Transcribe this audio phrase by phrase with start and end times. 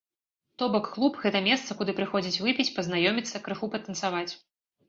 [0.59, 4.29] То бок, клуб, гэта месца, куды прыходзяць выпіць, пазнаёміцца, крыху патанцаваць.